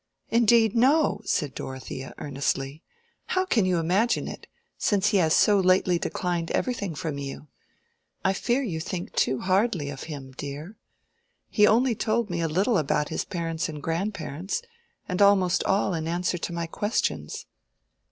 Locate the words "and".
13.69-13.79, 15.07-15.21